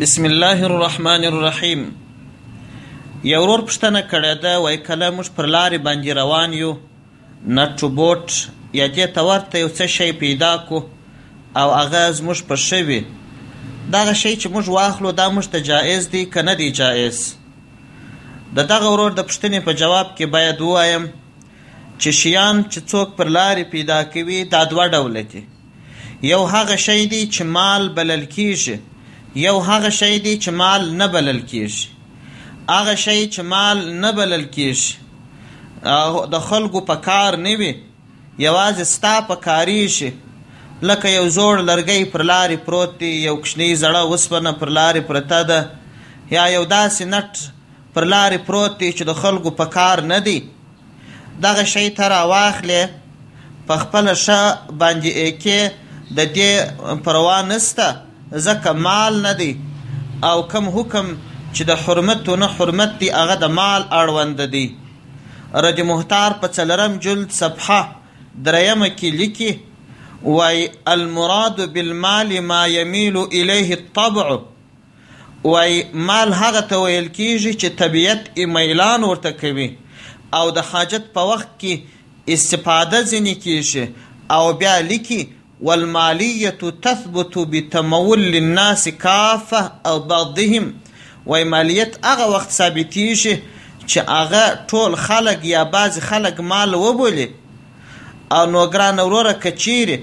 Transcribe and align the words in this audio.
بسم 0.00 0.24
الله 0.28 0.64
الرحمن 0.68 1.22
الرحیم 1.26 1.82
یو 3.28 3.38
ورور 3.42 3.62
پښتنه 3.68 4.00
کړې 4.08 4.32
ده 4.40 4.58
وای 4.64 4.76
کله 4.88 5.06
موږ 5.18 5.28
پر 5.36 5.46
لارې 5.54 5.78
باندې 5.86 6.16
روان 6.18 6.56
یو 6.56 6.72
نټو 7.58 7.88
بوټ 8.00 8.26
یا 8.80 8.88
دې 8.96 9.06
تورته 9.18 9.62
یو 9.62 9.70
څه 9.78 9.86
شی 9.94 10.08
پیدا 10.24 10.50
کو 10.68 10.80
او 11.60 11.64
اغاز 11.78 12.20
موږ 12.26 12.42
پر 12.50 12.60
شوی 12.66 12.98
دا 13.94 14.02
شی 14.22 14.32
چې 14.40 14.50
موږ 14.56 14.74
واخلو 14.76 15.12
دا 15.22 15.26
موږ 15.36 15.46
ته 15.54 15.64
جایز 15.70 16.08
دی 16.16 16.22
کنه 16.34 16.54
دی 16.60 16.66
جایز 16.80 17.20
د 18.58 18.68
دغه 18.74 18.90
ورور 18.96 19.16
د 19.16 19.28
پښتنې 19.28 19.64
په 19.68 19.78
جواب 19.84 20.10
کې 20.18 20.26
باید 20.36 20.60
وایم 20.68 21.06
چې 21.98 22.20
شیان 22.20 22.60
چې 22.72 22.92
څوک 22.92 23.16
پر 23.22 23.32
لارې 23.38 23.72
پیدا 23.76 24.02
کوي 24.16 24.42
دا 24.56 24.60
دوه 24.74 24.86
ډول 24.96 25.16
دي 25.34 25.42
یو 26.32 26.42
هغه 26.56 26.78
شی 26.86 27.00
دی 27.06 27.22
چې 27.22 27.48
مال 27.58 27.88
بلل 28.00 28.28
کیږي 28.36 28.76
یو 29.36 29.58
هغه 29.64 29.88
شی 29.94 30.14
دی 30.24 30.30
چې 30.38 30.50
مال 30.58 30.84
نه 30.98 31.06
بلل 31.14 31.38
کیږي 31.40 32.68
هغه 32.74 32.92
شی 33.00 33.16
چې 33.28 33.40
مال 33.48 33.80
نه 34.04 34.12
بلل 34.18 34.44
کیږي 34.52 36.28
د 36.34 36.38
خلکو 36.46 36.80
په 36.90 36.94
کار 37.08 37.36
نه 37.46 37.52
وي 37.62 37.68
یوازې 38.44 38.86
ستا 38.92 39.12
په 39.32 39.40
کاری 39.48 39.74
شي 39.96 40.08
لکه 40.82 41.12
یو 41.16 41.28
زوړ 41.34 41.60
لرګی 41.70 42.06
پر 42.14 42.24
لارې 42.30 42.64
پروت 42.70 42.94
دی 43.02 43.10
یو 43.26 43.34
کشنی 43.42 43.66
زړه 43.82 44.14
وسپنه 44.14 44.54
پر 44.62 44.72
لارې 44.78 45.04
پرته 45.10 45.42
ده 45.52 46.32
یا 46.36 46.46
یو 46.54 46.64
داسې 46.72 47.12
نټ 47.12 47.92
پر 47.98 48.08
لارې 48.14 48.48
پروت 48.48 48.80
دی 48.84 48.90
چې 48.92 49.02
د 49.12 49.20
خلکو 49.20 49.54
په 49.60 49.72
کار 49.76 50.04
نه 50.14 50.18
دی 50.30 50.36
دغه 51.48 51.66
شی 51.74 51.84
ته 52.00 52.08
راواخلې 52.14 53.68
په 53.68 53.84
خپله 53.84 54.14
ښه 54.24 54.74
باندې 54.80 55.38
کې 55.46 56.10
د 56.16 56.36
دې 56.36 56.96
پروا 57.04 57.38
نسته 57.52 57.92
زکه 58.30 58.72
مال 58.72 59.22
نه 59.22 59.32
دی 59.38 59.56
او 60.22 60.42
کم 60.48 60.68
حکم 60.68 61.14
چې 61.54 61.62
د 61.66 61.70
حرمت 61.86 62.28
او 62.28 62.36
نه 62.36 62.46
حرمت 62.58 62.98
دی 63.00 63.08
هغه 63.10 63.34
د 63.42 63.52
مال 63.58 63.82
اړوند 63.90 64.40
دی 64.54 64.66
رج 65.66 65.80
محتار 65.90 66.30
په 66.40 66.46
څلرم 66.58 66.98
جلد 67.06 67.30
صفحه 67.38 67.78
دریم 68.48 68.84
کې 68.84 69.04
لیکي 69.04 69.54
وای 70.22 70.68
المراد 70.94 71.60
بالمال 71.72 72.32
ما 72.50 72.66
يميل 72.66 73.16
اليه 73.22 73.74
الطبع 73.80 74.36
وای 75.44 75.82
مال 76.10 76.32
هغه 76.40 76.60
ته 76.60 76.76
ویل 76.76 77.08
کیږي 77.08 77.52
چې 77.52 77.68
طبیعت 77.78 78.30
ایمیلان 78.44 79.04
ورته 79.04 79.30
کوي 79.42 79.68
او 80.38 80.50
د 80.58 80.68
حاجت 80.72 81.12
په 81.18 81.28
وخت 81.32 81.48
کې 81.64 81.78
استفاده 82.36 83.02
ځنی 83.04 83.34
کیږي 83.34 84.04
او 84.36 84.52
بیا 84.60 84.78
لیکي 84.92 85.24
والمالية 85.62 86.58
تثبت 86.82 87.38
بتمول 87.38 88.36
الناس 88.36 88.88
كافة 88.88 89.72
او 89.86 89.98
بعضهم 90.00 90.74
وای 91.26 91.44
مالیت 91.44 91.96
هغه 92.06 92.26
وخت 92.34 92.50
ثابتیږي 92.58 93.34
چې 93.90 93.98
هغه 94.18 94.44
ټول 94.72 94.92
خلک 95.06 95.40
یا 95.54 95.62
بعض 95.62 95.94
خلک 96.08 96.36
مال 96.40 96.74
وبولي 96.74 97.28
او 98.32 98.46
نو 98.50 98.66
ګران 98.70 98.98
وروره 99.00 99.32
کچیر 99.32 99.98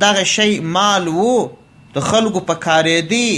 دغه 0.00 0.22
شی 0.32 0.58
مال 0.60 1.08
وو 1.08 1.48
د 1.94 1.98
خلکو 2.10 2.40
په 2.40 2.54
کاریدي 2.66 3.30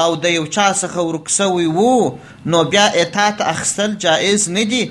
او 0.00 0.08
د 0.24 0.34
یو 0.36 0.46
چا 0.46 0.66
څخه 0.74 0.96
ورکسوي 0.96 1.66
وو 1.66 2.18
نو 2.54 2.64
بیا 2.74 2.86
اتات 3.02 3.40
اخستل 3.52 3.94
جایز 4.06 4.48
نه 4.56 4.62
دی 4.72 4.82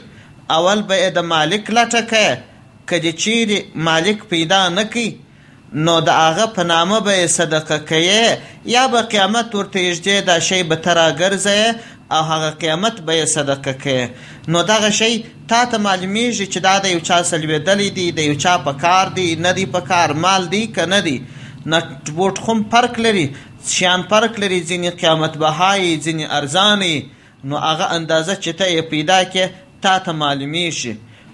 اول 0.59 0.81
به 0.91 1.09
د 1.19 1.27
مالک 1.33 1.71
لټکه 1.71 2.37
کدی 2.93 3.11
چیرې 3.11 3.59
مالک 3.89 4.25
پیدا 4.35 4.61
نکي 4.77 5.09
نو 5.73 5.93
د 6.07 6.09
هغه 6.21 6.45
په 6.55 6.63
نامه 6.69 6.99
به 7.07 7.27
صدقه 7.37 7.77
کوي 7.89 8.19
یا 8.75 8.87
به 8.93 9.01
قیامت 9.11 9.53
ورته 9.55 9.79
یږدې 9.79 10.27
دا 10.29 10.39
شی 10.47 10.63
به 10.63 10.75
ترا 10.87 11.05
ګرځي 11.11 11.63
او 12.15 12.23
هغه 12.31 12.49
قیامت 12.61 12.99
به 13.07 13.25
صدقه 13.33 13.73
کوي 13.83 14.01
نو 14.47 14.63
دغه 14.71 14.89
شی 14.99 15.13
تا 15.47 15.65
ته 15.65 15.77
معلومیږي 15.85 16.47
چې 16.53 16.57
دا 16.67 16.75
د 16.85 16.91
یو 16.93 16.99
چا 17.09 17.17
سلوېدلې 17.31 17.89
دی 17.97 18.07
د 18.17 18.27
یو 18.29 18.35
چا 18.45 18.57
په 18.67 18.73
کار 18.83 19.09
دی 19.19 19.29
نه 19.45 19.51
دی 19.59 19.65
په 19.77 19.81
کار 19.91 20.13
مال 20.23 20.47
دی 20.53 20.63
که 20.75 20.85
نه 20.93 20.99
دی 21.07 21.17
نټ 21.67 22.11
بوټ 22.17 22.35
خو 22.43 22.53
فرق 22.73 22.99
لري 23.05 23.25
شیان 23.75 24.01
فرق 24.11 24.33
لري 24.43 24.59
ځینې 24.69 24.99
قیامت 25.01 25.37
بهای 25.45 25.95
ځینې 26.05 26.25
ارزانې 26.31 27.05
نو 27.47 27.57
هغه 27.69 27.87
اندازه 27.97 28.35
چې 28.43 28.49
ته 28.49 28.77
یې 28.77 28.81
پیدا 28.91 29.23
کې 29.23 29.49
تا 29.81 29.95
ته 30.05 30.11
معلومیږي 30.23 30.93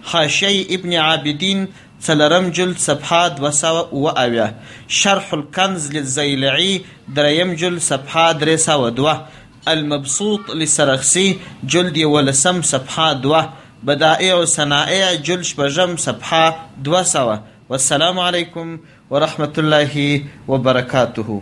حاشی 0.09 0.57
ابن 0.75 0.91
عابدین 1.05 1.67
څلرم 2.05 2.45
جلد 2.57 2.77
صفحه 2.77 3.27
208 3.27 4.53
شرح 4.97 5.33
الكنز 5.39 5.87
للزيلعي 5.95 6.69
دریم 7.19 7.53
جلد 7.63 7.81
صفحه 7.81 8.33
302 8.33 9.21
المبسوط 9.73 10.51
لسرخسي 10.61 11.27
جلد 11.75 11.97
ولسم 12.13 12.61
صفحه 12.73 13.09
2 13.11 13.49
بدائع 13.89 14.37
صنائع 14.53 15.03
جلد 15.13 15.43
شپږم 15.51 15.97
صفحه 15.97 16.69
200 16.87 17.39
والسلام 17.69 18.19
عليكم 18.19 18.79
ورحمة 19.11 19.53
الله 19.65 20.09
وبركاته 20.55 21.41